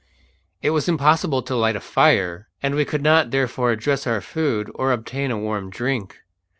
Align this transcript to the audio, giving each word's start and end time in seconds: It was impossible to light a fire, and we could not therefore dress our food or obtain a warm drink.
It 0.63 0.71
was 0.71 0.89
impossible 0.89 1.43
to 1.43 1.55
light 1.55 1.75
a 1.75 1.79
fire, 1.79 2.47
and 2.63 2.73
we 2.73 2.85
could 2.85 3.03
not 3.03 3.29
therefore 3.29 3.75
dress 3.75 4.07
our 4.07 4.19
food 4.19 4.71
or 4.73 4.91
obtain 4.91 5.29
a 5.29 5.37
warm 5.37 5.69
drink. 5.69 6.17